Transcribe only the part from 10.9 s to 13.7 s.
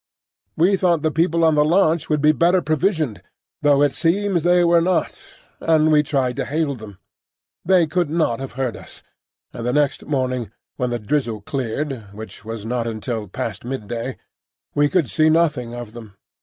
drizzle cleared,—which was not until past